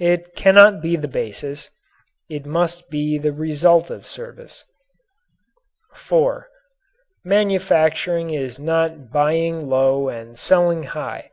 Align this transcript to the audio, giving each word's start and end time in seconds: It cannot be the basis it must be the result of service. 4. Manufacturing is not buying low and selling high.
It 0.00 0.34
cannot 0.34 0.82
be 0.82 0.96
the 0.96 1.06
basis 1.06 1.70
it 2.28 2.44
must 2.44 2.90
be 2.90 3.18
the 3.18 3.32
result 3.32 3.88
of 3.88 4.04
service. 4.04 4.64
4. 5.94 6.48
Manufacturing 7.22 8.30
is 8.30 8.58
not 8.58 9.12
buying 9.12 9.68
low 9.68 10.08
and 10.08 10.36
selling 10.36 10.82
high. 10.82 11.30